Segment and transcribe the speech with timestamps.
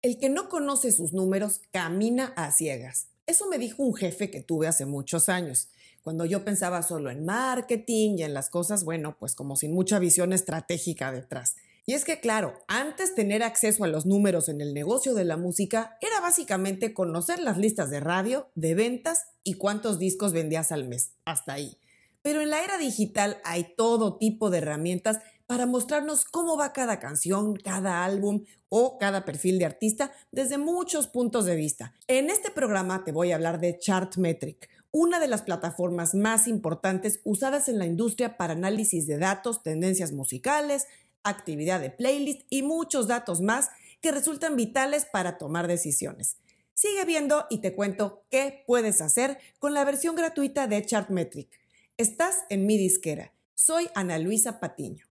[0.00, 3.08] El que no conoce sus números camina a ciegas.
[3.26, 5.68] Eso me dijo un jefe que tuve hace muchos años,
[6.02, 9.98] cuando yo pensaba solo en marketing y en las cosas, bueno, pues como sin mucha
[9.98, 11.56] visión estratégica detrás.
[11.84, 15.36] Y es que, claro, antes tener acceso a los números en el negocio de la
[15.36, 20.88] música era básicamente conocer las listas de radio, de ventas y cuántos discos vendías al
[20.88, 21.12] mes.
[21.24, 21.76] Hasta ahí.
[22.22, 25.18] Pero en la era digital hay todo tipo de herramientas
[25.48, 31.06] para mostrarnos cómo va cada canción, cada álbum o cada perfil de artista desde muchos
[31.06, 31.94] puntos de vista.
[32.06, 37.20] En este programa te voy a hablar de Chartmetric, una de las plataformas más importantes
[37.24, 40.86] usadas en la industria para análisis de datos, tendencias musicales,
[41.22, 43.70] actividad de playlist y muchos datos más
[44.02, 46.36] que resultan vitales para tomar decisiones.
[46.74, 51.48] Sigue viendo y te cuento qué puedes hacer con la versión gratuita de Chartmetric.
[51.96, 53.32] Estás en mi disquera.
[53.54, 55.07] Soy Ana Luisa Patiño.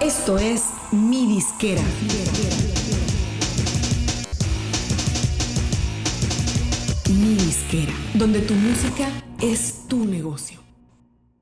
[0.00, 1.82] Esto es Mi Disquera.
[7.08, 9.08] Mi Disquera, donde tu música
[9.42, 10.60] es tu negocio.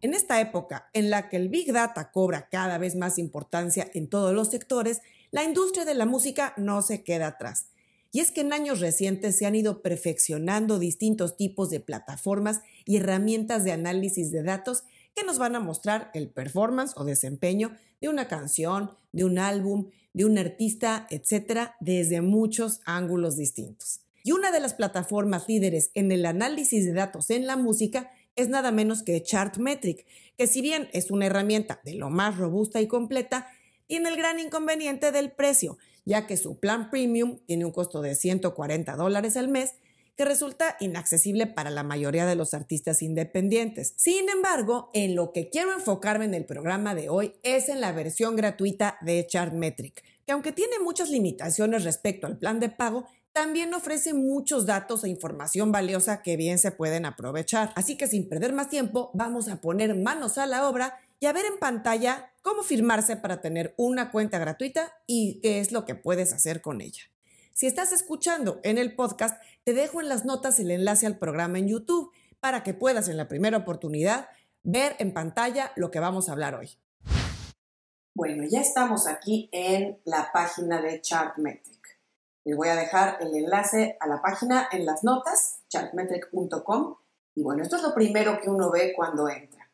[0.00, 4.08] En esta época en la que el Big Data cobra cada vez más importancia en
[4.08, 7.66] todos los sectores, la industria de la música no se queda atrás.
[8.10, 12.96] Y es que en años recientes se han ido perfeccionando distintos tipos de plataformas y
[12.96, 14.84] herramientas de análisis de datos
[15.18, 19.90] que nos van a mostrar el performance o desempeño de una canción, de un álbum,
[20.12, 24.00] de un artista, etcétera, desde muchos ángulos distintos.
[24.22, 28.48] Y una de las plataformas líderes en el análisis de datos en la música es
[28.48, 32.86] nada menos que Chartmetric, que si bien es una herramienta de lo más robusta y
[32.86, 33.48] completa,
[33.88, 38.14] tiene el gran inconveniente del precio, ya que su plan premium tiene un costo de
[38.14, 39.74] 140 dólares al mes
[40.18, 43.94] que resulta inaccesible para la mayoría de los artistas independientes.
[43.96, 47.92] Sin embargo, en lo que quiero enfocarme en el programa de hoy es en la
[47.92, 53.72] versión gratuita de Chartmetric, que aunque tiene muchas limitaciones respecto al plan de pago, también
[53.74, 57.72] ofrece muchos datos e información valiosa que bien se pueden aprovechar.
[57.76, 61.32] Así que sin perder más tiempo, vamos a poner manos a la obra y a
[61.32, 65.94] ver en pantalla cómo firmarse para tener una cuenta gratuita y qué es lo que
[65.94, 67.02] puedes hacer con ella.
[67.58, 71.58] Si estás escuchando en el podcast, te dejo en las notas el enlace al programa
[71.58, 74.28] en YouTube para que puedas en la primera oportunidad
[74.62, 76.78] ver en pantalla lo que vamos a hablar hoy.
[78.14, 81.98] Bueno, ya estamos aquí en la página de Chartmetric.
[82.44, 86.94] Les voy a dejar el enlace a la página en las notas, chartmetric.com.
[87.34, 89.68] Y bueno, esto es lo primero que uno ve cuando entra.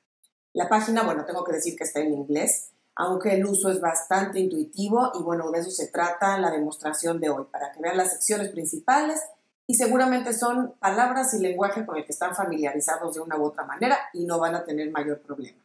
[0.55, 4.39] La página, bueno, tengo que decir que está en inglés, aunque el uso es bastante
[4.41, 8.13] intuitivo y bueno, de eso se trata la demostración de hoy, para que vean las
[8.13, 9.21] secciones principales
[9.67, 13.65] y seguramente son palabras y lenguaje con el que están familiarizados de una u otra
[13.65, 15.59] manera y no van a tener mayor problema.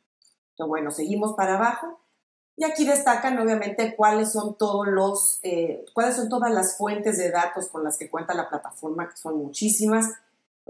[0.51, 2.00] Entonces, bueno, seguimos para abajo
[2.56, 7.31] y aquí destacan obviamente cuáles son todos los, eh, cuáles son todas las fuentes de
[7.31, 10.13] datos con las que cuenta la plataforma, que son muchísimas.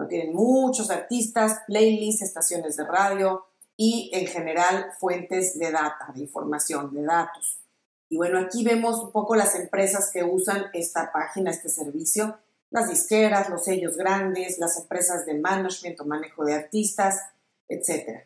[0.07, 3.45] tienen muchos artistas, playlists, estaciones de radio,
[3.81, 7.61] y en general fuentes de data, de información, de datos.
[8.09, 12.37] Y bueno, aquí vemos un poco las empresas que usan esta página, este servicio,
[12.71, 17.21] las disqueras, los sellos grandes, las empresas de management o manejo de artistas,
[17.69, 18.25] etc.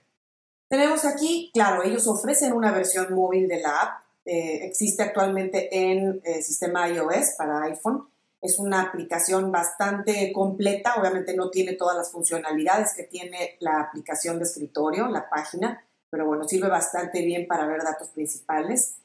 [0.67, 6.19] Tenemos aquí, claro, ellos ofrecen una versión móvil de la app, eh, existe actualmente en
[6.23, 8.07] eh, sistema iOS para iPhone
[8.43, 14.37] es una aplicación bastante completa, obviamente no tiene todas las funcionalidades que tiene la aplicación
[14.37, 18.97] de escritorio, la página, pero bueno, sirve bastante bien para ver datos principales.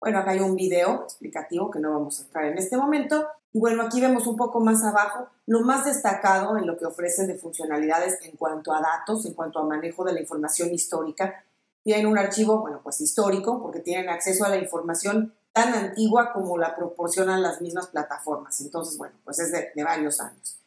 [0.00, 3.26] Bueno, acá hay un video explicativo que no vamos a entrar en este momento.
[3.52, 7.26] Y bueno, aquí vemos un poco más abajo lo más destacado en lo que ofrecen
[7.26, 11.44] de funcionalidades en cuanto a datos, en cuanto a manejo de la información histórica.
[11.82, 16.58] Tienen un archivo, bueno, pues histórico, porque tienen acceso a la información tan antigua como
[16.58, 18.60] la proporcionan las mismas plataformas.
[18.60, 20.58] Entonces, bueno, pues es de, varios años.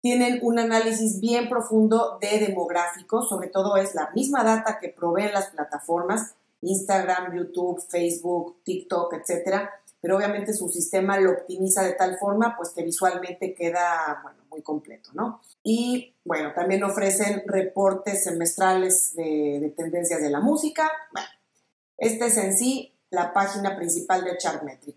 [0.00, 5.32] Tienen un análisis bien profundo de demográficos, sobre todo es la misma data que proveen
[5.32, 12.18] las plataformas, Instagram, YouTube, Facebook, TikTok, etcétera, pero obviamente su sistema lo optimiza de tal
[12.18, 15.40] forma pues que visualmente queda bueno, muy completo, ¿no?
[15.62, 20.90] Y bueno, también ofrecen reportes semestrales de, de tendencias de la música.
[21.12, 21.28] Bueno,
[21.98, 24.96] este es en sí la página principal de Chartmetric.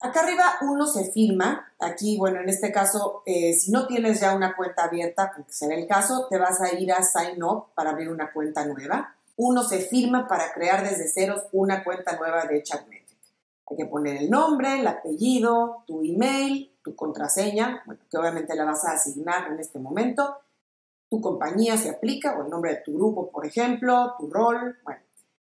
[0.00, 4.34] Acá arriba uno se firma, aquí, bueno, en este caso, eh, si no tienes ya
[4.34, 7.90] una cuenta abierta, porque será el caso, te vas a ir a Sign Up para
[7.90, 9.16] abrir una cuenta nueva.
[9.36, 13.18] Uno se firma para crear desde ceros una cuenta nueva de Chartmetric.
[13.70, 18.66] Hay que poner el nombre, el apellido, tu email, tu contraseña, bueno, que obviamente la
[18.66, 20.38] vas a asignar en este momento.
[21.10, 25.00] Tu compañía se aplica, o el nombre de tu grupo, por ejemplo, tu rol, bueno,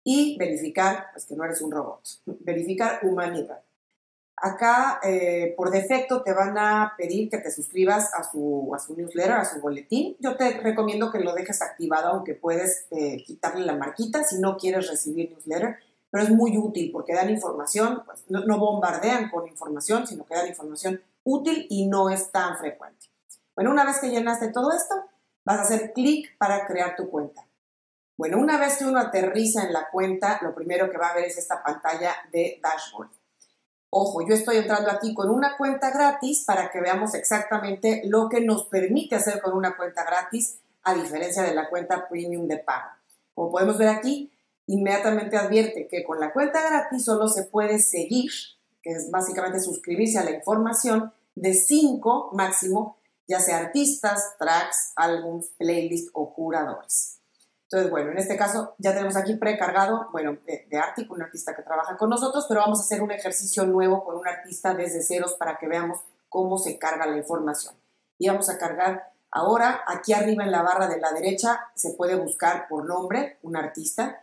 [0.04, 3.60] y verificar pues, que no eres un robot, verificar humanidad.
[4.36, 8.96] Acá, eh, por defecto, te van a pedir que te suscribas a su, a su
[8.96, 10.16] newsletter, a su boletín.
[10.18, 14.56] Yo te recomiendo que lo dejes activado, aunque puedes eh, quitarle la marquita si no
[14.56, 15.76] quieres recibir newsletter,
[16.10, 20.34] pero es muy útil porque dan información, pues, no, no bombardean con información, sino que
[20.34, 23.06] dan información útil y no es tan frecuente.
[23.54, 25.04] Bueno, una vez que llenaste todo esto,
[25.44, 27.46] vas a hacer clic para crear tu cuenta.
[28.16, 31.24] Bueno, una vez que uno aterriza en la cuenta, lo primero que va a ver
[31.24, 33.10] es esta pantalla de dashboard.
[33.90, 38.40] Ojo, yo estoy entrando aquí con una cuenta gratis para que veamos exactamente lo que
[38.40, 42.90] nos permite hacer con una cuenta gratis a diferencia de la cuenta premium de pago.
[43.34, 44.32] Como podemos ver aquí,
[44.66, 48.30] inmediatamente advierte que con la cuenta gratis solo se puede seguir,
[48.82, 55.50] que es básicamente suscribirse a la información de 5 máximo, ya sea artistas, tracks, álbums,
[55.58, 57.21] playlists o curadores.
[57.72, 61.62] Entonces, bueno, en este caso ya tenemos aquí precargado, bueno, de, de un artista que
[61.62, 65.32] trabaja con nosotros, pero vamos a hacer un ejercicio nuevo con un artista desde ceros
[65.38, 67.74] para que veamos cómo se carga la información.
[68.18, 72.14] Y vamos a cargar ahora, aquí arriba en la barra de la derecha, se puede
[72.14, 74.22] buscar por nombre un artista.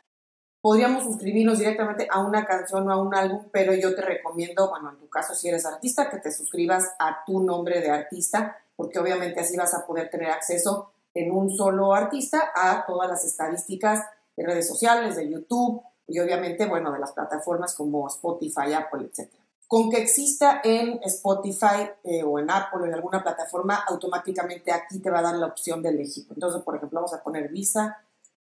[0.62, 4.92] Podríamos suscribirnos directamente a una canción o a un álbum, pero yo te recomiendo, bueno,
[4.92, 9.00] en tu caso si eres artista, que te suscribas a tu nombre de artista, porque
[9.00, 14.06] obviamente así vas a poder tener acceso en un solo artista a todas las estadísticas
[14.36, 19.32] de redes sociales, de YouTube y obviamente, bueno, de las plataformas como Spotify, Apple, etc.
[19.68, 25.00] Con que exista en Spotify eh, o en Apple o en alguna plataforma, automáticamente aquí
[25.00, 26.26] te va a dar la opción de elegir.
[26.30, 28.04] Entonces, por ejemplo, vamos a poner Visa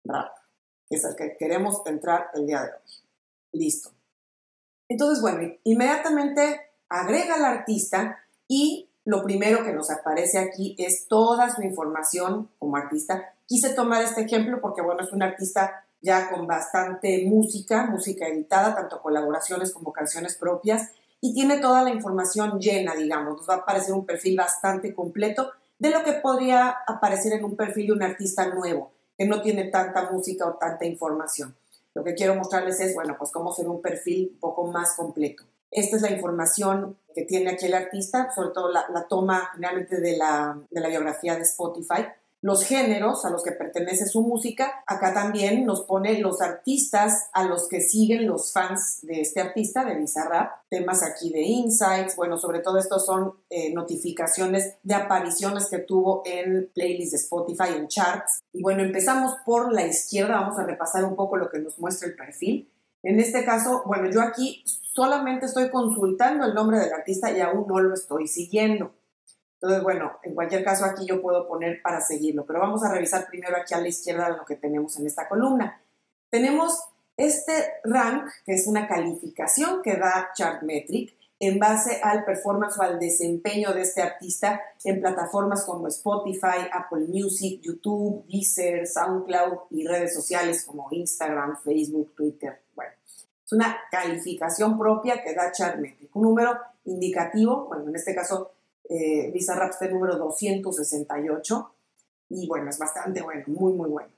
[0.04, 0.32] Rap,
[0.88, 2.92] que es el que queremos entrar el día de hoy.
[3.52, 3.90] Listo.
[4.88, 11.52] Entonces, bueno, inmediatamente agrega al artista y lo primero que nos aparece aquí es toda
[11.52, 13.34] su información como artista.
[13.44, 18.72] Quise tomar este ejemplo porque, bueno, es un artista ya con bastante música, música editada,
[18.72, 23.36] tanto colaboraciones como canciones propias, y tiene toda la información llena, digamos.
[23.36, 27.56] Nos va a aparecer un perfil bastante completo de lo que podría aparecer en un
[27.56, 31.56] perfil de un artista nuevo, que no tiene tanta música o tanta información.
[31.94, 35.42] Lo que quiero mostrarles es, bueno, pues cómo ser un perfil un poco más completo.
[35.70, 40.16] Esta es la información que tiene aquí el artista, sobre todo la, toma generalmente de
[40.16, 42.06] la, de la biografía de Spotify
[42.42, 44.82] los géneros a los que pertenece su música.
[44.86, 49.84] Acá también nos pone los artistas a los que siguen los fans de este artista,
[49.84, 50.50] de Bizarrap.
[50.68, 56.22] Temas aquí de insights, bueno, sobre todo estos son eh, notificaciones de apariciones que tuvo
[56.24, 58.40] en playlists de Spotify, en charts.
[58.52, 62.08] Y bueno, empezamos por la izquierda, vamos a repasar un poco lo que nos muestra
[62.08, 62.70] el perfil.
[63.02, 67.66] En este caso, bueno, yo aquí solamente estoy consultando el nombre del artista y aún
[67.66, 68.94] no lo estoy siguiendo.
[69.54, 73.26] Entonces, bueno, en cualquier caso aquí yo puedo poner para seguirlo, pero vamos a revisar
[73.28, 75.82] primero aquí a la izquierda lo que tenemos en esta columna.
[76.30, 76.82] Tenemos
[77.16, 77.52] este
[77.84, 83.72] rank, que es una calificación que da Chartmetric en base al performance o al desempeño
[83.72, 90.64] de este artista en plataformas como Spotify, Apple Music, YouTube, Deezer, SoundCloud y redes sociales
[90.64, 92.62] como Instagram, Facebook, Twitter.
[93.50, 98.52] Es una calificación propia que da Chartmetric, un número indicativo, bueno, en este caso
[98.88, 101.74] eh, Bizarrap está número 268
[102.28, 104.08] y bueno, es bastante bueno, muy, muy bueno.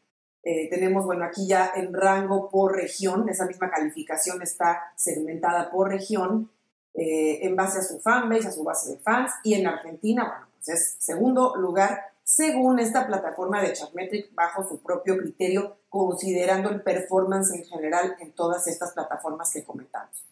[0.42, 5.88] Eh, tenemos, bueno, aquí ya en rango por región, esa misma calificación está segmentada por
[5.88, 6.50] región
[6.92, 10.46] eh, en base a su fanbase, a su base de fans, y en Argentina, bueno,
[10.56, 16.82] pues es segundo lugar según esta plataforma de Chartmetric bajo su propio criterio, considerando el
[16.82, 20.24] performance en general en todas estas plataformas que comentamos.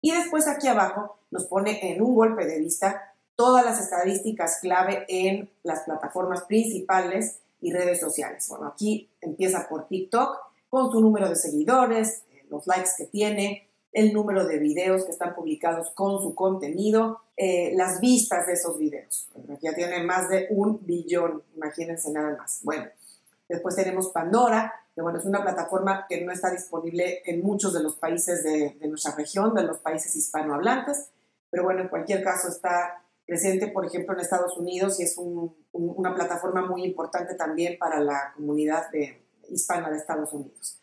[0.00, 5.04] Y después aquí abajo nos pone en un golpe de vista todas las estadísticas clave
[5.08, 8.46] en las plataformas principales y redes sociales.
[8.48, 13.68] Bueno, aquí empieza por TikTok con su número de seguidores, eh, los likes que tiene,
[13.94, 18.78] el número de videos que están publicados con su contenido, eh, las vistas de esos
[18.78, 19.28] videos.
[19.62, 22.60] Ya tiene más de un billón, imagínense nada más.
[22.62, 22.86] Bueno,
[23.48, 27.82] después tenemos Pandora, que bueno, es una plataforma que no está disponible en muchos de
[27.82, 31.10] los países de, de nuestra región, de los países hispanohablantes,
[31.50, 35.16] pero bueno, en cualquier caso está presente, por ejemplo, en Estados Unidos y es
[35.72, 40.78] una plataforma muy importante también para la comunidad de, hispana de Estados Unidos.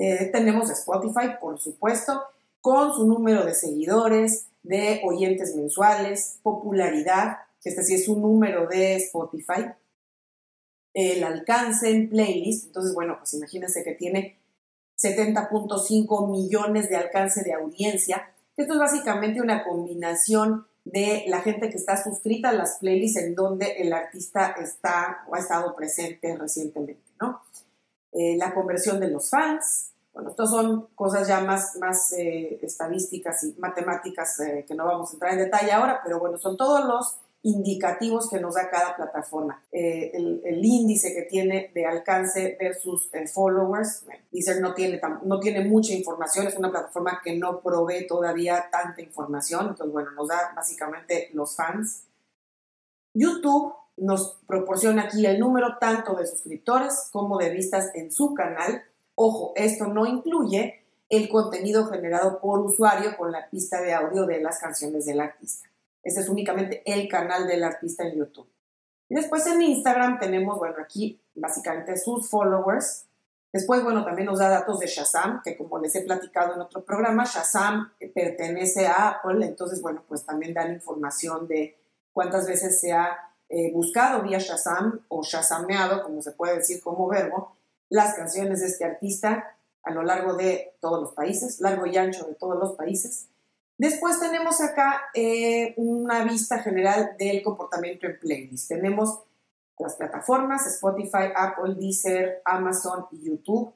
[0.00, 2.22] Eh, tenemos Spotify, por supuesto,
[2.60, 8.68] con su número de seguidores, de oyentes mensuales, popularidad, que este sí es un número
[8.68, 9.72] de Spotify,
[10.94, 14.38] el alcance en playlist, entonces, bueno, pues imagínense que tiene
[14.96, 18.32] 70.5 millones de alcance de audiencia.
[18.56, 23.34] Esto es básicamente una combinación de la gente que está suscrita a las playlists en
[23.34, 27.42] donde el artista está o ha estado presente recientemente, ¿no?
[28.18, 33.44] Eh, la conversión de los fans, Bueno, estas son cosas ya más, más eh, estadísticas
[33.44, 36.84] y matemáticas eh, que no vamos a entrar en detalle ahora, pero bueno, son todos
[36.84, 39.62] los indicativos que nos da cada plataforma.
[39.70, 44.02] Eh, el, índice que tiene de alcance versus followers.
[44.04, 48.68] Bueno, Deezer no tiene, no tiene mucha información, es una plataforma que no provee todavía
[48.72, 52.02] tanta información, entonces bueno, nos da básicamente los fans.
[53.14, 58.82] YouTube nos proporciona aquí el número tanto de suscriptores como de vistas en su canal
[59.20, 64.40] Ojo, esto no incluye el contenido generado por usuario con la pista de audio de
[64.40, 65.68] las canciones del artista.
[66.04, 68.48] Este es únicamente el canal del artista en YouTube.
[69.08, 73.06] Y después en Instagram tenemos, bueno, aquí básicamente sus followers.
[73.52, 76.84] Después, bueno, también nos da datos de Shazam, que como les he platicado en otro
[76.84, 81.76] programa, Shazam pertenece a Apple, entonces, bueno, pues también dan información de
[82.12, 87.08] cuántas veces se ha eh, buscado vía Shazam o Shazameado, como se puede decir como
[87.08, 87.56] verbo,
[87.88, 92.26] las canciones de este artista a lo largo de todos los países, largo y ancho
[92.26, 93.28] de todos los países.
[93.78, 98.68] Después tenemos acá eh, una vista general del comportamiento en playlist.
[98.68, 99.20] Tenemos
[99.78, 103.72] las plataformas Spotify, Apple, Deezer, Amazon y YouTube.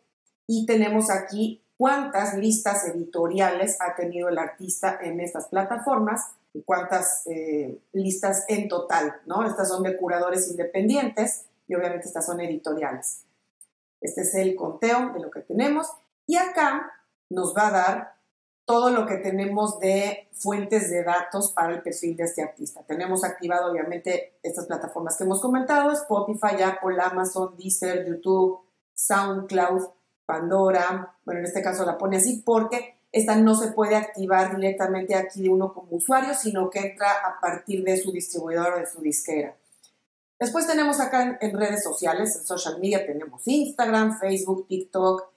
[0.46, 7.80] Y tenemos aquí cuántas listas editoriales ha tenido el artista en estas plataformas cuántas eh,
[7.92, 9.46] listas en total, ¿no?
[9.46, 13.24] Estas son de curadores independientes y obviamente estas son editoriales.
[14.00, 15.88] Este es el conteo de lo que tenemos.
[16.26, 16.92] Y acá
[17.30, 18.14] nos va a dar
[18.64, 22.82] todo lo que tenemos de fuentes de datos para el perfil de este artista.
[22.86, 28.60] Tenemos activado obviamente estas plataformas que hemos comentado, Spotify, Apple, Amazon, Deezer, YouTube,
[28.94, 29.88] SoundCloud,
[30.26, 31.16] Pandora.
[31.24, 35.42] Bueno, en este caso la pone así porque esta no se puede activar directamente aquí
[35.42, 39.02] de uno como usuario, sino que entra a partir de su distribuidor o de su
[39.02, 39.54] disquera.
[40.40, 45.30] Después tenemos acá en, redes sociales, en social media, tenemos Instagram, Facebook, TikTok,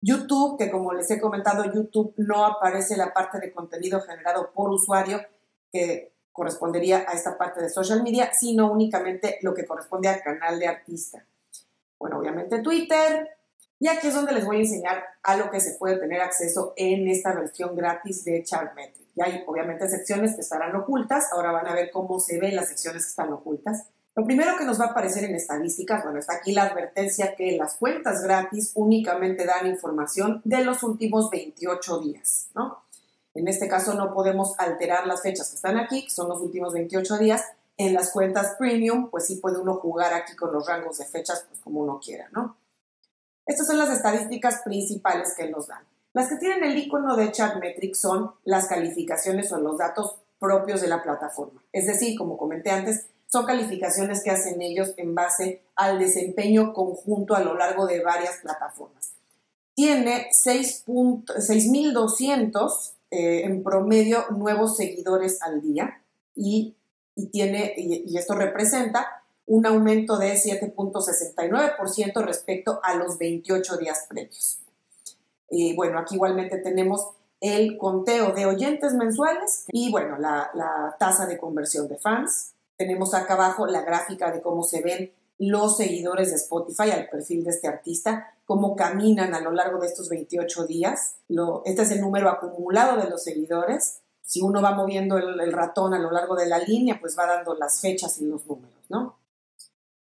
[0.00, 4.70] YouTube, que como les he comentado, YouTube no aparece la parte de contenido generado por
[4.70, 5.20] usuario
[5.70, 10.58] que correspondería a esta parte de social media, sino únicamente lo que corresponde al canal
[10.58, 11.26] de artista.
[11.98, 13.36] Bueno, obviamente Twitter.
[13.78, 16.72] Y aquí es donde les voy a enseñar a lo que se puede tener acceso
[16.76, 19.06] en esta versión gratis de Chartmetric.
[19.14, 21.32] Y hay obviamente secciones que estarán ocultas.
[21.32, 23.86] Ahora van a ver cómo se ven las secciones que están ocultas.
[24.14, 27.54] Lo primero que nos va a aparecer en estadísticas, bueno, está aquí la advertencia que
[27.58, 32.82] las cuentas gratis únicamente dan información de los últimos 28 días, ¿no?
[33.34, 36.72] En este caso no podemos alterar las fechas que están aquí, que son los últimos
[36.72, 37.44] 28 días.
[37.76, 41.44] En las cuentas premium, pues sí puede uno jugar aquí con los rangos de fechas,
[41.46, 42.56] pues como uno quiera, ¿no?
[43.46, 45.84] Estas son las estadísticas principales que nos dan.
[46.12, 50.88] Las que tienen el icono de Chartmetric son las calificaciones o los datos propios de
[50.88, 51.62] la plataforma.
[51.72, 57.34] Es decir, como comenté antes, son calificaciones que hacen ellos en base al desempeño conjunto
[57.34, 59.12] a lo largo de varias plataformas.
[59.74, 66.00] Tiene 6.200 eh, en promedio nuevos seguidores al día
[66.34, 66.74] y,
[67.30, 74.58] tiene, y, esto representa un aumento de 7.69% respecto a los 28 días previos.
[75.48, 77.08] Y bueno, aquí igualmente tenemos
[77.40, 83.14] el conteo de oyentes mensuales y bueno, la, la tasa de conversión de fans, tenemos
[83.14, 87.50] acá abajo la gráfica de cómo se ven los seguidores de Spotify al perfil de
[87.50, 91.16] este artista, cómo caminan a lo largo de estos 28 días.
[91.64, 94.00] este es el número acumulado de los seguidores.
[94.22, 97.54] Si uno va moviendo el, ratón a lo largo de la línea, pues va dando
[97.54, 99.16] las fechas y los números, ¿no?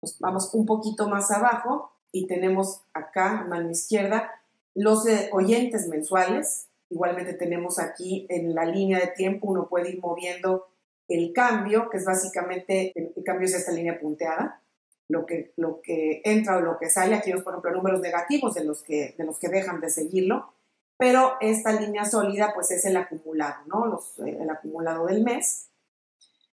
[0.01, 4.31] Pues vamos un poquito más abajo y tenemos acá, mano izquierda,
[4.74, 6.67] los eh, oyentes mensuales.
[6.89, 10.67] Igualmente tenemos aquí en la línea de tiempo, uno puede ir moviendo
[11.08, 14.62] el cambio, que es básicamente, el, cambio es esta línea punteada,
[15.08, 18.55] lo que, lo que entra o lo que sale, aquí vemos por ejemplo números negativos
[18.55, 20.53] de los que, de los que dejan de seguirlo,
[20.98, 24.00] pero esta línea sólida pues es el acumulado, ¿no?
[24.25, 25.67] Eh, el acumulado del mes.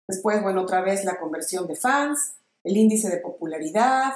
[0.08, 4.12] Después, bueno, otra vez la conversión de fans, el índice de popularidad.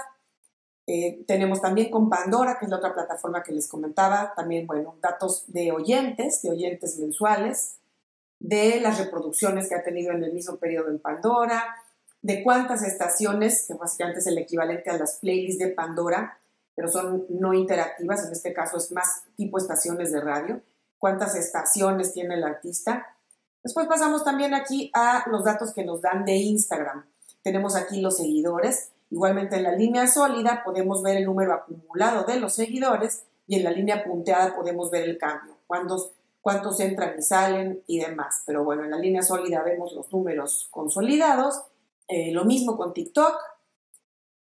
[0.87, 4.97] Eh, tenemos también con Pandora, que es la otra plataforma que les comentaba, también, bueno,
[5.01, 7.79] datos de oyentes, de oyentes mensuales
[8.41, 11.77] de las reproducciones que ha tenido en el mismo periodo en Pandora,
[12.23, 16.39] de cuántas estaciones, que básicamente es el equivalente a las playlists de Pandora,
[16.75, 20.61] pero son no interactivas, en este caso es más tipo estaciones de radio,
[20.99, 23.17] cuántas estaciones tiene el artista.
[23.63, 27.05] Después pasamos también aquí a los datos que nos dan de Instagram.
[27.49, 28.91] Tenemos aquí los seguidores.
[29.11, 33.65] Igualmente en la línea sólida podemos ver el número acumulado de los seguidores y en
[33.65, 35.57] la línea punteada podemos ver el cambio.
[35.67, 36.13] Cuando
[36.43, 38.43] cuántos entran y salen y demás.
[38.45, 41.63] Pero bueno, en la línea sólida vemos los números consolidados.
[42.07, 43.39] Eh, lo mismo con TikTok,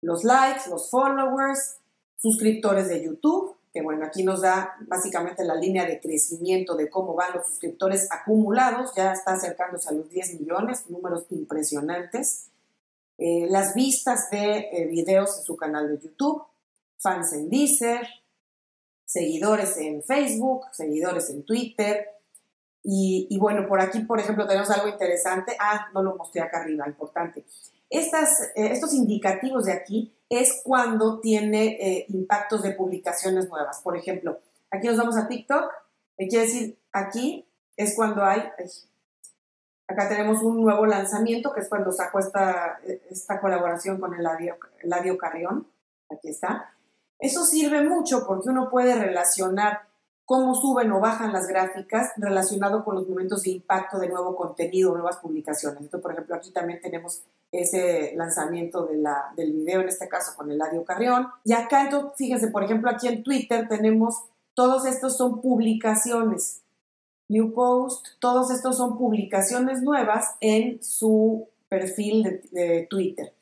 [0.00, 1.76] los likes, los followers,
[2.16, 7.14] suscriptores de YouTube, que bueno, aquí nos da básicamente la línea de crecimiento de cómo
[7.14, 12.46] van los suscriptores acumulados, ya está acercándose a los 10 millones, números impresionantes.
[13.18, 16.42] Eh, las vistas de eh, videos en su canal de YouTube,
[16.98, 18.06] fans en Deezer,
[19.04, 22.08] seguidores en Facebook, seguidores en Twitter.
[22.88, 25.56] Y, bueno, por aquí, por ejemplo, tenemos algo interesante.
[25.58, 27.44] Ah, no lo mostré acá arriba, importante.
[27.90, 33.80] Estas, eh, estos indicativos de aquí es cuando tiene impactos de publicaciones nuevas.
[33.82, 34.38] Por ejemplo,
[34.70, 35.64] aquí nos vamos a TikTok,
[36.16, 37.46] quiere decir aquí
[37.76, 38.42] es cuando hay,
[39.88, 44.26] acá tenemos un nuevo lanzamiento, que es cuando sacó esta, esta colaboración con el
[44.82, 45.66] Eladio Carrión,
[46.10, 46.72] aquí está.
[47.18, 49.86] Eso sirve mucho porque uno puede relacionar
[50.26, 54.92] cómo suben o bajan las gráficas relacionado con los momentos de impacto de nuevo contenido,
[54.92, 55.80] nuevas publicaciones.
[55.80, 60.32] Entonces, por ejemplo, aquí también tenemos ese lanzamiento de la, del video, en este caso
[60.36, 61.28] con el Eladio Carrión.
[61.44, 64.24] Y acá, entonces, fíjense, por ejemplo, aquí en Twitter tenemos,
[64.54, 66.62] todos estos son publicaciones.
[67.28, 73.32] New Post, todos estos son publicaciones nuevas en su perfil de, Twitter.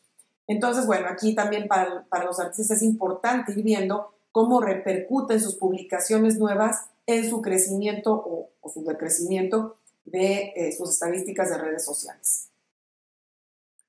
[0.47, 5.55] Entonces, bueno, aquí también para, para los artistas es importante ir viendo cómo repercuten sus
[5.55, 12.49] publicaciones nuevas en su crecimiento o, su decrecimiento de eh, sus estadísticas de redes sociales.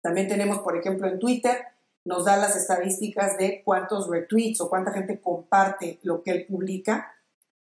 [0.01, 1.57] También tenemos, por ejemplo, en Twitter,
[2.03, 7.14] nos da las estadísticas de cuántos retweets o cuánta gente comparte lo que él publica.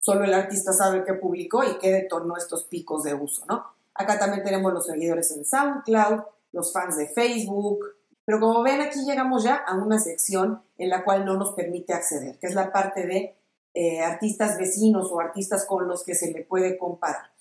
[0.08, 3.66] Solo el artista sabe qué publicó y qué detonó estos picos de uso, ¿no?
[3.94, 6.22] Acá también tenemos los seguidores en SoundCloud,
[6.54, 7.80] los fans de Facebook,
[8.24, 11.92] pero como ven, aquí llegamos ya a una sección en la cual no nos permite
[11.92, 13.36] acceder, que es la parte de
[13.74, 17.34] eh, artistas vecinos o artistas con los que se le puede comparar,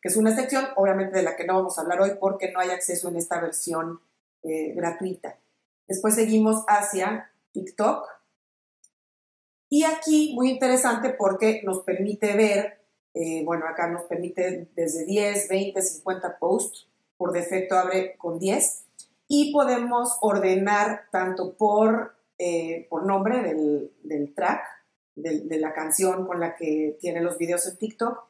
[0.00, 2.60] que es una sección obviamente de la que no vamos a hablar hoy porque no
[2.60, 4.00] hay acceso en esta versión
[4.44, 5.38] eh, gratuita.
[5.88, 8.06] Después seguimos hacia TikTok.
[9.72, 12.78] Y aquí, muy interesante porque nos permite ver,
[13.14, 18.84] eh, bueno, acá nos permite desde 10, 20, 50 posts, por defecto abre con 10
[19.28, 23.40] y podemos ordenar tanto por, eh, por nombre
[24.02, 24.62] del, track,
[25.14, 28.26] de, la canción con la que tiene los videos en TikTok,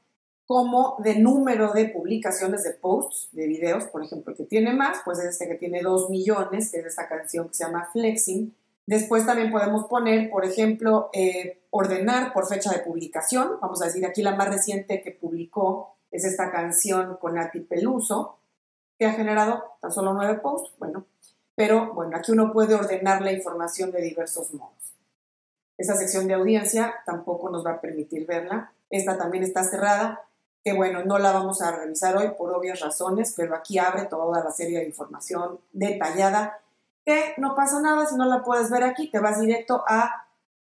[0.47, 5.19] como de número de publicaciones de posts de videos, por ejemplo, que tiene más, pues
[5.19, 8.55] es este que tiene 2 millones, que es esta canción que se llama Flexing.
[8.87, 13.59] Después también podemos poner, por ejemplo, eh, ordenar por fecha de publicación.
[13.61, 18.39] Vamos a decir, aquí la más reciente que publicó es esta canción con Nati Peluso,
[19.05, 21.07] ha generado tan solo nueve posts, bueno,
[21.55, 24.95] pero bueno, aquí uno puede ordenar la información de diversos modos.
[25.79, 28.73] Esa sección de audiencia tampoco nos va a permitir verla.
[28.91, 30.23] Esta también está cerrada,
[30.65, 34.45] que bueno, no la vamos a revisar hoy por obvias razones, pero aquí abre toda
[34.45, 36.61] la serie de información detallada,
[37.05, 40.27] que no pasa nada si no la puedes ver aquí, te vas directo a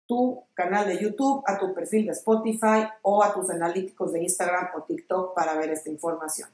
[0.07, 4.69] tu canal de YouTube, a tu perfil de Spotify o a tus analíticos de Instagram
[4.75, 6.49] o TikTok para ver esta información.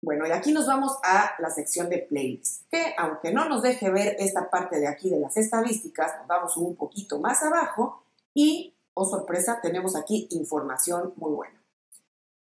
[0.00, 3.90] Bueno, y aquí nos vamos a la sección de playlists, que aunque no nos deje
[3.90, 8.74] ver esta parte de aquí de las estadísticas, nos vamos un poquito más abajo y,
[8.94, 11.60] oh sorpresa, tenemos aquí información muy buena.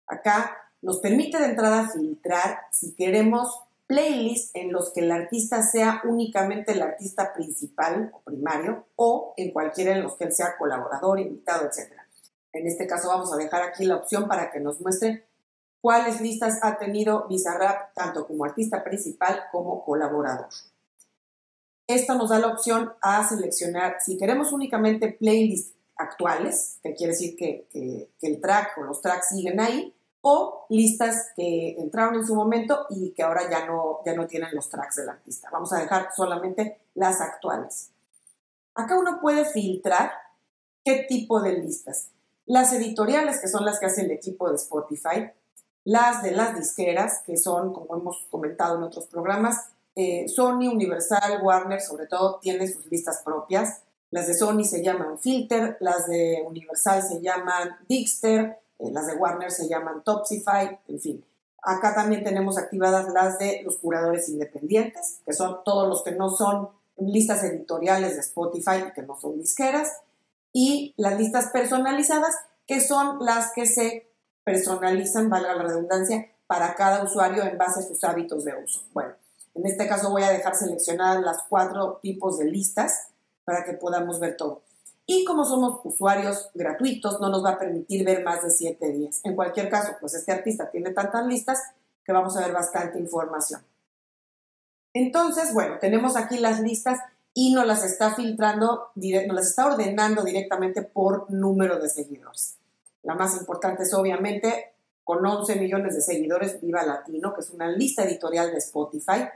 [0.06, 6.02] Acá nos permite de entrada filtrar si queremos playlists en los que el artista sea
[6.04, 11.20] únicamente el artista principal o primario o en cualquiera en los que él sea colaborador,
[11.20, 11.94] invitado, etc.
[12.54, 15.28] En este caso vamos a dejar aquí la opción para que nos muestre
[15.82, 20.50] cuáles listas ha tenido Bizarrap tanto como artista principal como colaborador.
[21.88, 27.36] Esto nos da la opción a seleccionar si queremos únicamente playlists actuales, que quiere decir
[27.38, 27.68] que,
[28.22, 29.94] el track o los tracks siguen ahí,
[30.30, 34.54] o listas que entraron en su momento y que ahora ya no, ya no tienen
[34.54, 35.48] los tracks del artista.
[35.54, 37.92] Vamos a dejar solamente las actuales.
[38.76, 40.12] Acá uno puede filtrar
[40.84, 42.10] qué tipo de listas.
[42.46, 45.32] Las editoriales, que son las que hace el equipo de Spotify,
[45.86, 51.42] las de las disqueras, que son, como hemos comentado en otros programas, eh, Sony, Universal,
[51.42, 53.84] Warner, sobre todo, tienen sus listas propias.
[54.12, 59.16] Las de Sony se llaman Filter, las de Universal se llaman Dixter, eh, las de
[59.16, 61.26] Warner se llaman Topsify, en fin.
[61.62, 66.30] Acá también tenemos activadas las de los curadores independientes, que son todos los que no
[66.30, 69.92] son listas editoriales de Spotify, que no son disqueras,
[70.54, 72.36] y las listas personalizadas,
[72.66, 74.10] que son las que se
[74.44, 78.82] personalizan, valga la redundancia, para cada usuario en base a sus hábitos de uso.
[78.94, 79.14] Bueno,
[79.54, 83.10] en este caso voy a dejar seleccionadas las cuatro tipos de listas
[83.44, 84.62] para que podamos ver todo.
[85.10, 89.22] Y como somos usuarios gratuitos, no nos va a permitir ver más de siete días.
[89.24, 91.62] En cualquier caso, pues este artista tiene tantas listas
[92.04, 93.62] que vamos a ver bastante información.
[94.94, 97.00] Entonces, bueno, tenemos aquí las listas
[97.34, 102.58] y nos las está filtrando, nos las está ordenando directamente por número de seguidores.
[103.04, 104.74] La más importante es obviamente
[105.06, 109.30] con 11 millones de seguidores, Viva Latino, que es una lista editorial de Spotify,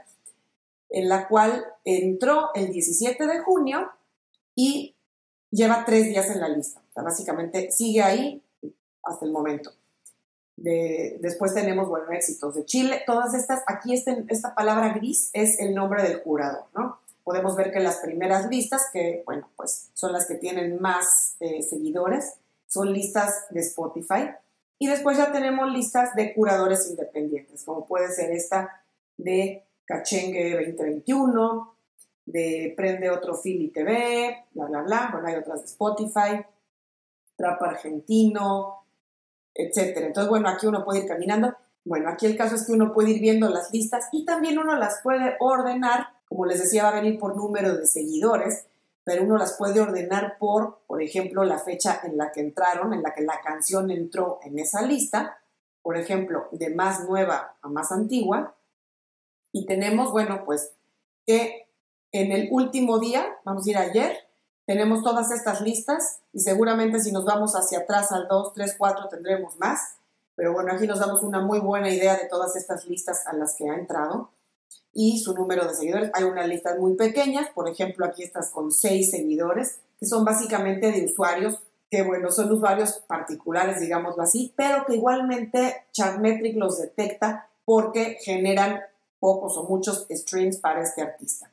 [0.90, 3.90] en la cual entró el 17 de junio
[4.54, 4.94] y
[5.52, 6.82] lleva tres días en la lista.
[6.96, 8.42] Básicamente sigue ahí
[9.04, 9.70] hasta el momento.
[10.56, 13.02] después tenemos, bueno, éxitos de Chile.
[13.06, 16.98] Todas estas, aquí este, esta palabra gris es el nombre del jurador, ¿no?
[17.24, 21.62] Podemos ver que las primeras listas, que, bueno, pues son las que tienen más eh,
[21.62, 22.34] seguidores,
[22.66, 24.30] son listas de Spotify.
[24.78, 28.82] Y después ya tenemos listas de curadores independientes, como puede ser esta
[29.16, 31.71] de Cachengue 2021,
[32.24, 35.08] de Prende Otro Fili TV, bla, bla, bla.
[35.12, 36.44] Bueno, hay otras de Spotify,
[37.36, 38.84] Trap Argentino,
[39.54, 40.06] etcétera.
[40.06, 41.54] Entonces, bueno, aquí uno puede ir caminando.
[41.84, 44.76] Bueno, aquí el caso es que uno puede ir viendo las listas y también uno
[44.76, 46.08] las puede ordenar.
[46.28, 48.66] Como les decía, va a venir por número de seguidores
[49.04, 53.02] pero uno las puede ordenar por, por ejemplo, la fecha en la que entraron, en
[53.02, 55.38] la que la canción entró en esa lista,
[55.82, 58.54] por ejemplo, de más nueva a más antigua.
[59.50, 60.72] Y tenemos, bueno, pues
[61.26, 61.68] que
[62.12, 64.16] en el último día, vamos a ir ayer,
[64.66, 69.08] tenemos todas estas listas y seguramente si nos vamos hacia atrás al 2, 3, 4
[69.08, 69.96] tendremos más.
[70.34, 73.54] Pero bueno, aquí nos damos una muy buena idea de todas estas listas a las
[73.56, 74.30] que ha entrado
[74.94, 76.10] y su número de seguidores.
[76.14, 80.92] Hay unas listas muy pequeñas, por ejemplo, aquí estás con seis seguidores, que son básicamente
[80.92, 81.58] de usuarios
[81.90, 88.80] que, bueno, son usuarios particulares, digámoslo así, pero que igualmente Chartmetric los detecta porque generan
[89.20, 91.51] pocos o muchos streams para este artista.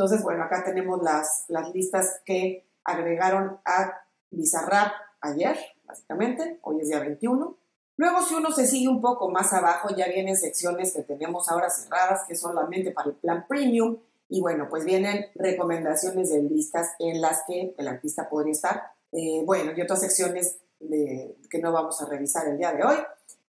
[0.00, 6.88] Entonces, bueno, acá tenemos las, las listas que agregaron a Bizarrap ayer, básicamente, hoy es
[6.88, 7.58] día 21,
[7.98, 11.68] Luego, si uno se sigue un poco más abajo, ya vienen secciones que tenemos ahora
[11.68, 13.98] cerradas, que solamente para el plan premium.
[14.30, 18.82] Y bueno, pues vienen recomendaciones de listas en las que el artista podría estar.
[19.12, 22.96] Eh, bueno, y otras secciones que no vamos a revisar el día de hoy.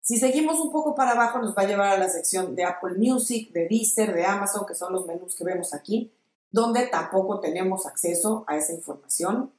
[0.02, 2.96] Si seguimos un poco para abajo, nos va a llevar a la sección de Apple
[2.98, 6.12] Music, de Deezer, de Amazon, que son los menús que vemos aquí,
[6.52, 9.54] donde tampoco tenemos acceso a esa información.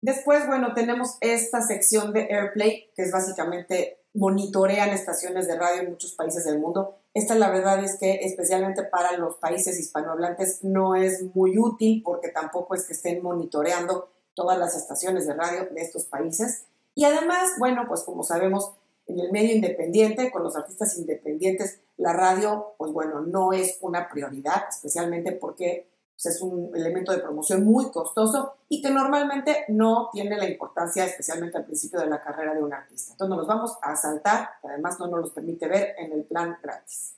[0.00, 5.90] Después, bueno, tenemos esta sección de AirPlay, que es básicamente monitorean estaciones de radio en
[5.90, 6.96] muchos países del mundo.
[7.14, 12.28] Esta la verdad es que especialmente para los países hispanohablantes no es muy útil porque
[12.28, 16.64] tampoco es que estén monitoreando todas las estaciones de radio de estos países.
[16.94, 18.72] Y además, bueno, pues como sabemos,
[19.06, 24.08] en el medio independiente, con los artistas independientes, la radio, pues bueno, no es una
[24.08, 25.88] prioridad, especialmente porque
[26.20, 31.04] pues, es un elemento de promoción muy costoso y que normalmente no tiene la importancia,
[31.04, 33.12] especialmente al principio de la carrera de un artista.
[33.12, 36.24] Entonces nos los vamos a saltar, que además no nos los permite ver en el
[36.24, 37.14] plan gratis.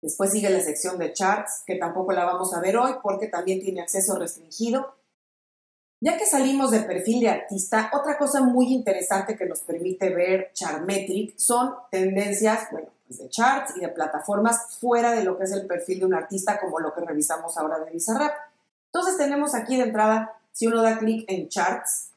[0.00, 3.60] Después sigue la sección de charts, que tampoco la vamos a ver hoy porque también
[3.60, 4.96] tiene acceso restringido.
[6.00, 10.52] Ya que salimos del perfil de artista, otra cosa muy interesante que nos permite ver
[10.54, 12.88] Chartmetric son tendencias, bueno,
[13.18, 16.60] de charts y de plataformas fuera de lo que es el perfil de un artista,
[16.60, 18.32] como lo que revisamos ahora de Bizarrap.
[18.86, 22.10] Entonces tenemos aquí de entrada, si uno da clic en charts,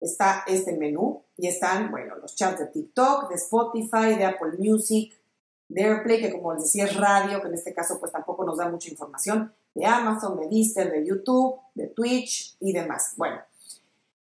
[0.00, 5.14] está este menú y están, bueno, los charts de TikTok, de Spotify, de Apple Music,
[5.68, 8.58] de AirPlay, que como les decía es radio, que en este caso pues tampoco nos
[8.58, 13.14] da mucha información, de Amazon, de Deezer, de YouTube, de Twitch y demás.
[13.16, 13.40] Bueno,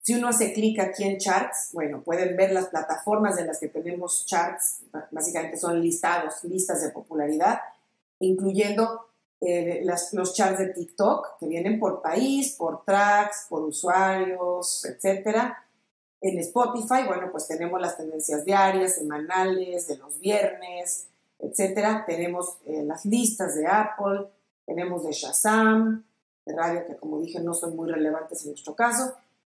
[0.04, 3.68] si uno hace clic aquí en charts, bueno, pueden ver las plataformas de las que
[3.68, 7.60] tenemos charts, básicamente son listados, listas de popularidad,
[8.18, 9.06] incluyendo
[9.40, 15.54] eh, los charts de TikTok, que vienen por país, por tracks, por usuarios, etc.
[16.20, 21.06] En Spotify, bueno, pues tenemos las tendencias diarias, semanales, de los viernes,
[21.38, 22.04] etc.
[22.06, 24.26] Tenemos eh, las listas de Apple,
[24.66, 26.04] tenemos de Shazam,
[26.44, 29.14] de radio, que como dije no son muy relevantes en nuestro caso,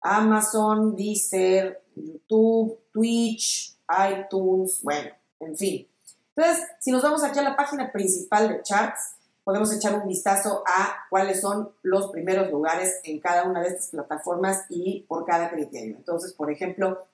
[0.05, 5.87] Amazon, Deezer, YouTube, Twitch, iTunes, bueno, en fin.
[6.35, 10.63] Entonces, si nos vamos aquí a la página principal de charts, podemos echar un vistazo
[10.67, 15.49] a cuáles son los primeros lugares en cada una de estas plataformas y por cada
[15.49, 15.95] criterio.
[15.95, 17.07] Entonces, por ejemplo,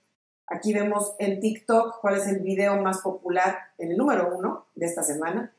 [0.47, 4.85] aquí vemos en TikTok cuál es el video más popular en el número uno de
[4.85, 5.53] esta semana,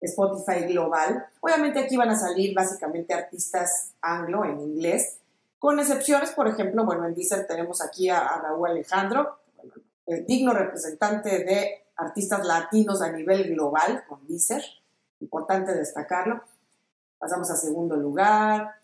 [0.00, 1.26] Spotify Global.
[1.40, 5.18] Obviamente aquí van a salir básicamente artistas anglo en inglés,
[5.66, 9.40] con excepciones, por ejemplo, bueno, en Deezer tenemos aquí a, Raúl Alejandro,
[10.06, 14.62] el digno representante de artistas latinos a nivel global con Deezer,
[15.18, 16.40] importante destacarlo.
[17.18, 18.76] Pasamos a segundo lugar,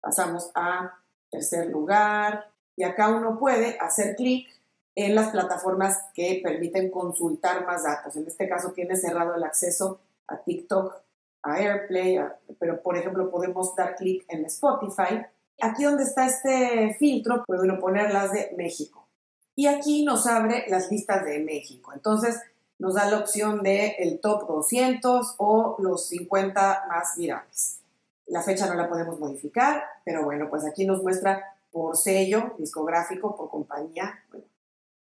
[0.00, 0.96] pasamos a
[1.28, 4.46] tercer lugar, y acá uno puede hacer clic
[4.94, 8.14] en las plataformas que permiten consultar más datos.
[8.14, 10.94] En este caso tiene cerrado el acceso a TikTok
[11.42, 12.20] a AirPlay,
[12.60, 15.26] pero por ejemplo podemos dar clic en Spotify.
[15.62, 19.06] Aquí donde está este filtro, puede uno poner las de México.
[19.54, 21.92] Y aquí nos abre las listas de México.
[21.94, 22.40] Entonces
[22.78, 27.78] nos da la opción de el top 200 o los 50 más virales.
[28.26, 33.36] La fecha no la podemos modificar, pero bueno, pues aquí nos muestra por sello discográfico,
[33.36, 34.20] por compañía,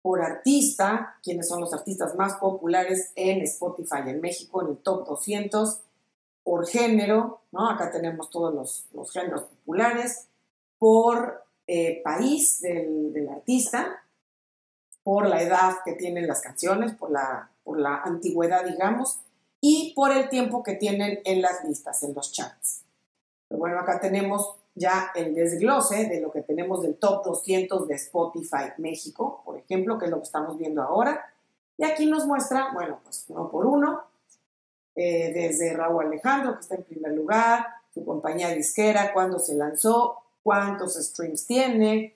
[0.01, 5.07] por artista, quiénes son los artistas más populares en Spotify en México, en el top
[5.07, 5.81] 200,
[6.45, 7.69] por género, ¿no?
[7.69, 8.55] Acá tenemos todos
[8.93, 10.29] los, géneros populares,
[10.79, 14.03] por eh, país del, del, artista,
[15.03, 19.21] por la edad que tienen las canciones, por la, por la antigüedad, digamos,
[19.61, 22.83] y por el tiempo que tienen en las listas, en los charts.
[23.49, 27.95] Pero bueno, acá tenemos ya el desglose de lo que tenemos del top 200 de
[27.95, 31.25] Spotify México, por ejemplo, que es lo que estamos viendo ahora.
[31.79, 34.03] Y aquí nos muestra, bueno, pues uno por uno,
[34.95, 40.23] eh, desde Raúl Alejandro, que está en primer lugar, su compañía disquera, cuándo se lanzó,
[40.47, 42.15] cuántos streams tiene,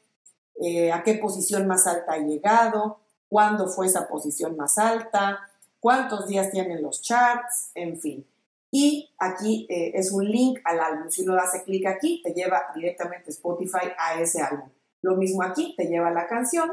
[0.60, 6.28] eh, a qué posición más alta ha llegado, cuándo fue esa posición más alta, cuántos
[6.28, 8.24] días tienen los charts, en fin.
[8.70, 11.10] Y aquí eh, es un link al álbum.
[11.10, 14.68] Si uno hace clic aquí, te lleva directamente Spotify a ese álbum.
[15.02, 16.70] Lo mismo aquí, te lleva la canción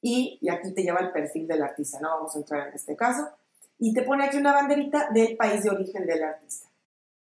[0.00, 1.98] y, y, aquí te lleva el perfil del artista.
[2.00, 3.28] No vamos a entrar en este caso.
[3.76, 6.68] Y te pone aquí una banderita del país de origen del artista.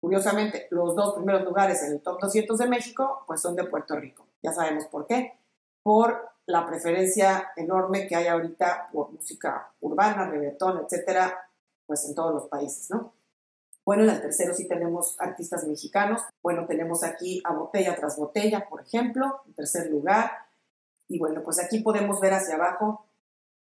[0.01, 3.97] Curiosamente, los dos primeros lugares en el top 200 de México, pues son de Puerto
[3.97, 4.27] Rico.
[4.43, 5.39] Ya sabemos por qué.
[5.83, 11.51] Por la preferencia enorme que hay ahorita por música urbana, reggaetón, etcétera,
[11.87, 13.13] pues en todos los países, ¿no?
[13.85, 16.23] Bueno, en el tercero sí tenemos artistas mexicanos.
[16.43, 20.31] Bueno, tenemos aquí a Botella tras Botella, por ejemplo, en tercer lugar.
[21.09, 23.07] Y bueno, pues aquí podemos ver hacia abajo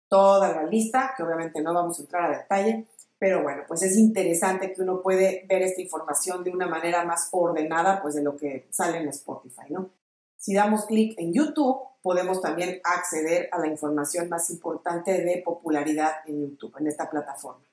[0.08, 2.88] toda la lista, que obviamente no vamos a entrar a detalle,
[3.24, 7.30] pero bueno, pues es interesante que uno puede ver esta información de una manera más
[7.32, 9.92] ordenada, pues de lo que sale en Spotify, ¿no?
[10.36, 16.16] Si damos clic en YouTube, podemos también acceder a la información más importante de popularidad
[16.26, 17.64] en YouTube, en esta plataforma.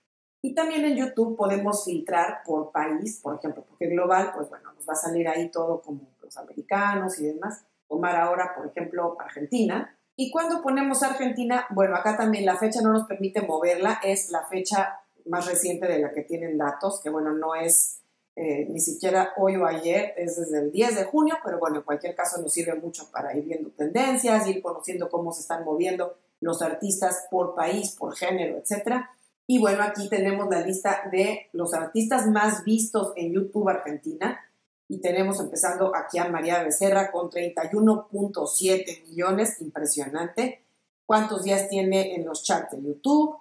[0.41, 4.89] Y también en YouTube podemos filtrar por país, por ejemplo, porque global, pues bueno, nos
[4.89, 7.65] va a salir ahí todo como los americanos y demás.
[7.89, 9.99] Tomar ahora, por ejemplo, Argentina.
[10.15, 14.45] Y cuando ponemos Argentina, bueno, acá también la fecha no nos permite moverla, es la
[14.45, 18.01] fecha más reciente de la que tienen datos, que bueno, no es
[18.37, 21.83] eh, ni siquiera hoy o ayer, es desde el 10 de junio, pero bueno, en
[21.83, 26.17] cualquier caso nos sirve mucho para ir viendo tendencias, ir conociendo cómo se están moviendo
[26.41, 29.11] los artistas por país, por género, etcétera.
[29.47, 34.41] Y bueno, aquí tenemos la lista de los artistas más vistos en YouTube Argentina.
[34.89, 40.65] Y tenemos empezando aquí a María Becerra con 31.7 millones, impresionante.
[41.05, 43.37] ¿Cuántos días tiene en los charts de YouTube?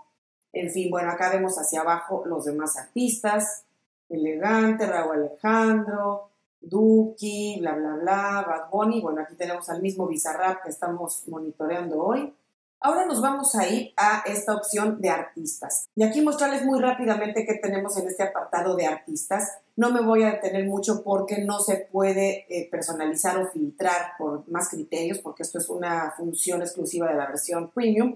[0.53, 3.63] En fin, bueno, acá vemos hacia abajo los demás artistas.
[4.09, 6.29] Elegante, Raúl Alejandro,
[6.61, 9.01] Duki, bla, bla, bla, Bad Bunny.
[9.01, 12.33] Bueno, aquí tenemos al mismo Bizarrap que estamos monitoreando hoy.
[12.81, 15.89] Ahora nos vamos a ir a esta opción de artistas.
[15.95, 19.57] Y aquí mostrarles muy rápidamente qué tenemos en este apartado de artistas.
[19.75, 24.49] No me voy a detener mucho porque no se puede eh, personalizar o filtrar por
[24.49, 28.15] más criterios, porque esto es una función exclusiva de la versión premium.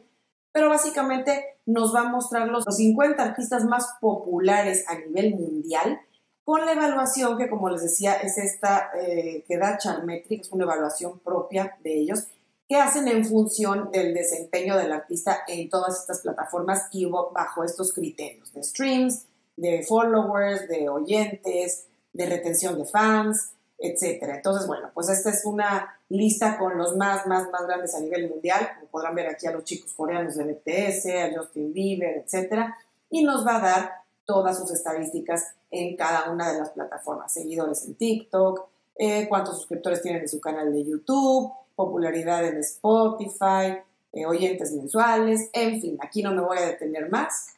[0.53, 5.99] Pero básicamente nos va a mostrar los 50 artistas más populares a nivel mundial
[6.45, 10.63] con la evaluación que, como les decía, es esta eh, que da Charmetric, es una
[10.63, 12.27] evaluación propia de ellos
[12.67, 17.93] que hacen en función del desempeño del artista en todas estas plataformas y bajo estos
[17.93, 23.51] criterios de streams, de followers, de oyentes, de retención de fans,
[23.83, 24.23] etc.
[24.35, 28.29] Entonces, bueno, pues esta es una lista con los más, más, más grandes a nivel
[28.29, 32.69] mundial, como podrán ver aquí a los chicos coreanos de BTS, a Justin Bieber, etc.
[33.09, 33.91] Y nos va a dar
[34.25, 40.01] todas sus estadísticas en cada una de las plataformas, seguidores en TikTok, eh, cuántos suscriptores
[40.01, 43.79] tienen en su canal de YouTube, popularidad en Spotify,
[44.13, 47.52] eh, oyentes mensuales, en fin, aquí no me voy a detener más.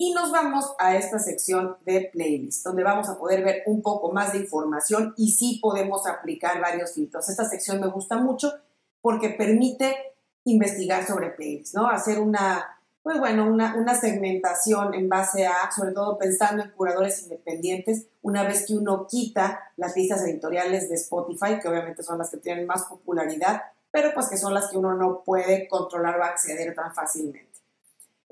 [0.00, 4.12] Y nos vamos a esta sección de playlist, donde vamos a poder ver un poco
[4.12, 7.28] más de información y sí podemos aplicar varios filtros.
[7.28, 8.54] Esta sección me gusta mucho
[9.00, 9.96] porque permite
[10.44, 11.88] investigar sobre playlists, ¿no?
[11.88, 17.22] Hacer una pues bueno, una, una, segmentación en base a, sobre todo pensando en curadores
[17.22, 22.28] independientes, una vez que uno quita las listas editoriales de Spotify, que obviamente son las
[22.28, 26.24] que tienen más popularidad, pero pues que son las que uno no puede controlar o
[26.24, 27.47] acceder tan fácilmente.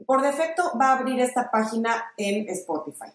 [0.05, 3.13] Por defecto va a abrir esta página en Spotify.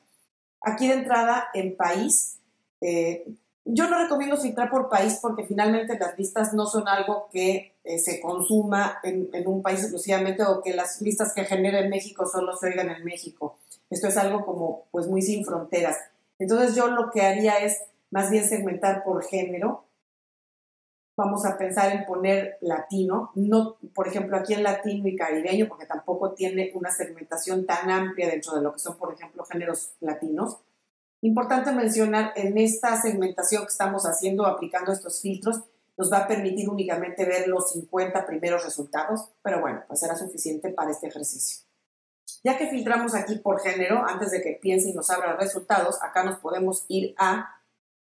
[0.61, 2.37] Aquí de entrada en país,
[2.81, 3.25] eh,
[3.65, 7.99] yo no recomiendo filtrar por país porque finalmente las listas no son algo que eh,
[7.99, 12.55] se consuma en, un país exclusivamente o que las listas que genera en México solo
[12.57, 13.57] se oigan en México.
[13.89, 15.97] Esto es algo como pues muy sin fronteras.
[16.39, 19.85] Entonces yo lo que haría es más bien segmentar por género.
[21.23, 25.85] Vamos a pensar en poner latino, no, por ejemplo, aquí en latino y caribeño, porque
[25.85, 30.57] tampoco tiene una segmentación tan amplia dentro de lo que son, por ejemplo, géneros latinos.
[31.21, 35.61] Importante mencionar, en esta segmentación que estamos haciendo, aplicando estos filtros,
[35.95, 40.69] nos va a permitir únicamente ver los 50 primeros resultados, pero bueno, pues será suficiente
[40.69, 41.67] para este ejercicio.
[42.43, 46.23] Ya que filtramos aquí por género, antes de que piense y nos abra resultados, acá
[46.23, 47.61] nos podemos ir a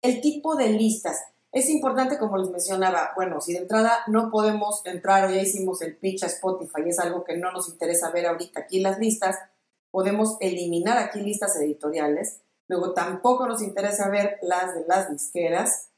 [0.01, 1.21] el tipo de listas.
[1.51, 5.81] Es importante, como les mencionaba, bueno, si de entrada no podemos entrar o ya hicimos
[5.81, 9.37] el pitch a Spotify, es algo que no nos interesa ver ahorita aquí las listas,
[9.91, 12.39] podemos eliminar aquí listas editoriales.
[12.69, 15.89] Luego tampoco nos interesa ver las de las disqueras,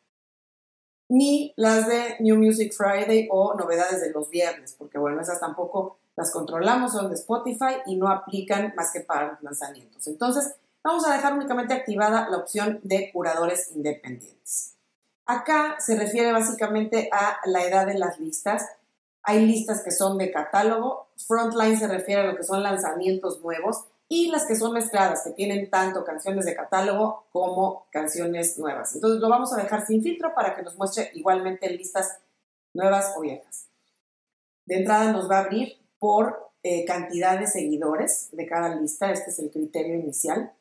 [1.08, 6.00] ni las de New Music Friday o novedades de los viernes, porque bueno, esas tampoco
[6.16, 10.08] las controlamos, son de Spotify y no aplican más que para los lanzamientos.
[10.08, 14.73] Entonces, vamos a dejar únicamente activada la opción de curadores independientes.
[15.26, 18.68] Acá se refiere básicamente a la edad de las listas.
[19.22, 23.86] Hay listas que son de catálogo, Frontline se refiere a lo que son lanzamientos nuevos
[24.10, 28.94] y las que son mezcladas, que tienen tanto canciones de catálogo como canciones nuevas.
[28.96, 32.20] Entonces lo vamos a dejar sin filtro para que nos muestre igualmente listas
[32.74, 33.68] nuevas o viejas.
[34.66, 39.12] De entrada nos va a abrir por eh, cantidad de seguidores de cada lista.
[39.12, 40.54] Este es el criterio inicial.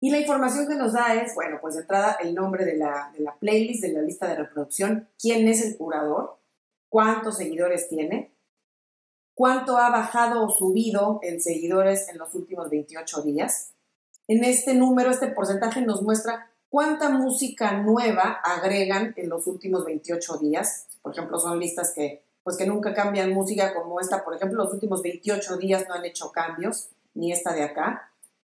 [0.00, 3.12] Y la información que nos da es, bueno, pues de entrada el nombre de la,
[3.12, 6.38] de la playlist, de la lista de reproducción, quién es el curador,
[6.88, 8.32] cuántos seguidores tiene,
[9.34, 13.72] cuánto ha bajado o subido en seguidores en los últimos 28 días.
[14.26, 20.38] En este número, este porcentaje nos muestra cuánta música nueva agregan en los últimos 28
[20.38, 20.86] días.
[21.02, 24.72] Por ejemplo, son listas que pues que nunca cambian música como esta, por ejemplo, los
[24.72, 28.09] últimos 28 días no han hecho cambios, ni esta de acá.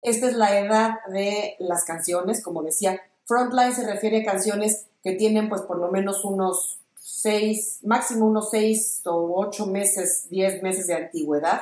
[0.03, 5.13] Esta es la edad de las canciones, como decía, Frontline se refiere a canciones que
[5.13, 10.87] tienen pues por lo menos unos 6, máximo unos 6 o 8 meses, 10 meses
[10.87, 11.61] de antigüedad.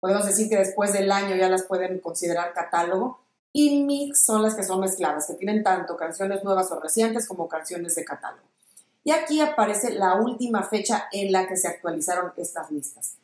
[0.00, 3.20] Podemos decir que después del año ya las pueden considerar catálogo.
[3.54, 7.48] Y mix son las que son mezcladas, que tienen tanto canciones nuevas o recientes como
[7.48, 8.46] canciones de catálogo.
[9.04, 13.16] Y aquí aparece la última fecha en la que se actualizaron estas listas.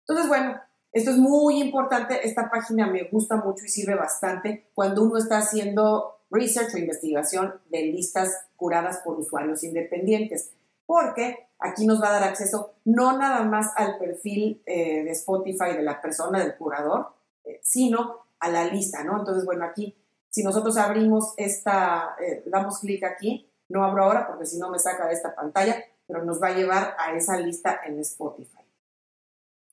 [0.00, 0.60] Entonces, bueno,
[0.92, 2.26] esto es muy importante.
[2.26, 7.54] Esta página me gusta mucho y sirve bastante cuando uno está haciendo research o investigación
[7.70, 10.50] de listas curadas por usuarios independientes,
[10.86, 15.72] porque aquí nos va a dar acceso no nada más al perfil eh, de Spotify
[15.76, 17.08] de la persona, del curador,
[17.44, 19.18] eh, sino a la lista, ¿no?
[19.18, 19.96] Entonces, bueno, aquí,
[20.28, 24.78] si nosotros abrimos esta, eh, damos clic aquí, no abro ahora porque si no me
[24.78, 28.59] saca de esta pantalla, pero nos va a llevar a esa lista en Spotify.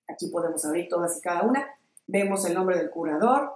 [0.07, 1.67] Aquí podemos abrir todas y cada una.
[2.07, 3.51] Vemos el nombre del curador.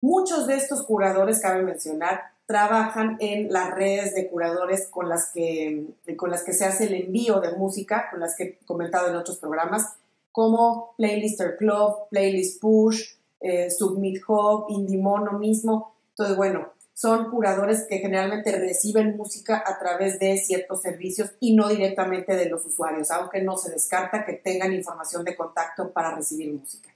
[0.00, 5.86] Muchos de estos curadores, cabe mencionar, trabajan en las redes de curadores con las que,
[6.16, 9.16] con las que se hace el envío de música, con las que he comentado en
[9.16, 9.94] otros programas,
[10.32, 15.94] como Playlister Club, Playlist Push, eh, Submit Hub, Indimono mismo.
[16.10, 21.68] Entonces, bueno, son curadores que generalmente reciben música a través de ciertos servicios y no
[21.68, 26.52] directamente de los usuarios, aunque no se descarta que tengan información de contacto para recibir
[26.52, 26.90] música.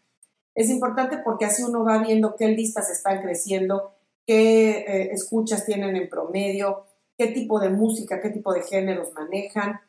[0.54, 3.92] Es importante porque así uno va viendo qué listas están creciendo,
[4.26, 6.84] qué eh, escuchas tienen en promedio,
[7.16, 9.80] qué tipo de música, qué tipo de géneros manejan.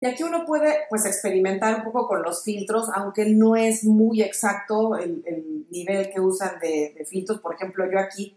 [0.00, 4.22] Y aquí uno puede pues experimentar un poco con los filtros, aunque no es muy
[4.22, 5.22] exacto el,
[5.70, 7.40] nivel que usan de, de filtros.
[7.40, 8.36] Por ejemplo, yo aquí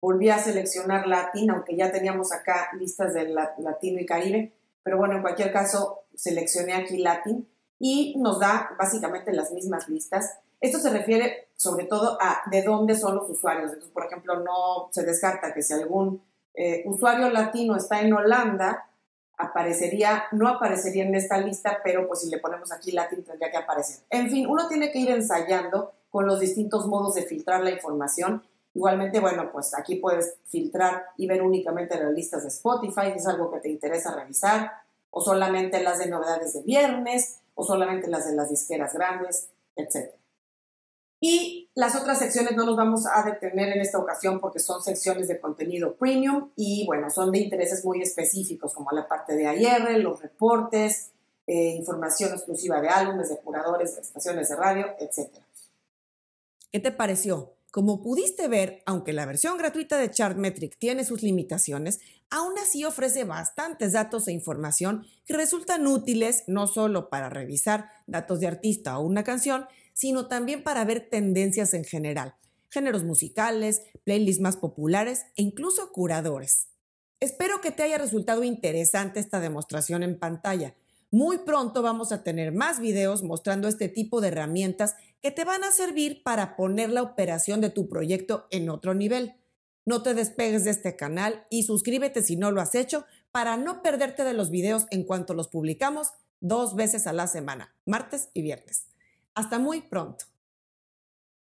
[0.00, 5.16] volví a seleccionar Latin, aunque ya teníamos acá listas de Latino y Caribe, pero bueno,
[5.16, 10.38] en cualquier caso seleccioné aquí Latin y nos da básicamente las mismas listas.
[10.60, 13.70] Esto se refiere sobre todo a de dónde son los usuarios.
[13.70, 16.22] Entonces, por ejemplo, no se descarta que si algún
[16.54, 18.88] eh, usuario latino está en Holanda,
[19.36, 23.56] aparecería, no aparecería en esta lista, pero pues si le ponemos aquí Latin tendría que
[23.56, 24.04] aparecer.
[24.10, 28.42] En fin, uno tiene que ir ensayando con los distintos modos de filtrar la información
[28.78, 33.26] Igualmente, bueno, pues aquí puedes filtrar y ver únicamente las listas de Spotify, si es
[33.26, 34.70] algo que te interesa revisar,
[35.10, 40.12] o solamente las de novedades de viernes, o solamente las de las disqueras grandes, etc.
[41.18, 45.26] Y las otras secciones no nos vamos a detener en esta ocasión porque son secciones
[45.26, 49.90] de contenido premium y bueno, son de intereses muy específicos como la parte de AR,
[49.98, 51.10] los reportes,
[51.48, 55.32] eh, información exclusiva de álbumes, de curadores, de estaciones de radio, etc.
[56.70, 57.57] ¿Qué te pareció?
[57.70, 62.00] Como pudiste ver, aunque la versión gratuita de Chartmetric tiene sus limitaciones,
[62.30, 68.40] aún así ofrece bastantes datos e información que resultan útiles no solo para revisar datos
[68.40, 72.34] de artista o una canción, sino también para ver tendencias en general.
[72.70, 76.68] géneros musicales, playlists más populares e incluso curadores.
[77.18, 80.74] Espero que te haya resultado interesante esta demostración en pantalla.
[81.10, 85.64] Muy pronto vamos a tener más videos mostrando este tipo de herramientas que te van
[85.64, 89.34] a servir para poner la operación de tu proyecto en otro nivel.
[89.84, 93.82] No te despegues de este canal y suscríbete si no lo has hecho para no
[93.82, 98.42] perderte de los videos en cuanto los publicamos dos veces a la semana, martes y
[98.42, 98.86] viernes.
[99.34, 100.26] Hasta muy pronto.